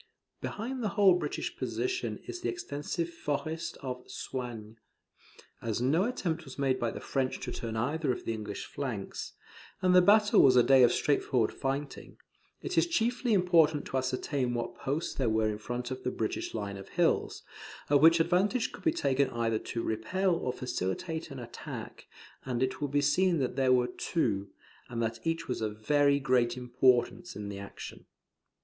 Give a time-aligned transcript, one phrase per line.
[0.41, 4.77] Behind the whole British position is the extensive forest of Soignies.
[5.61, 9.33] As no attempt was made by the French to turn either of the English flanks,
[9.79, 12.17] and the battle was a day of straightforward fighting,
[12.63, 16.55] it is chiefly important to ascertain what posts there were in front of the British
[16.55, 17.43] line of hills,
[17.87, 22.07] of which advantage could be taken either to repel or facilitate an attack;
[22.43, 24.49] and it will be seen that there were two,
[24.89, 28.07] and that each was of very great importance in the action.